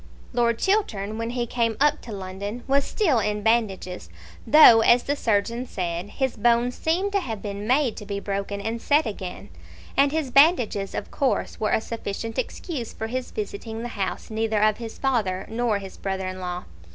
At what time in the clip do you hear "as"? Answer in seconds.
4.81-5.03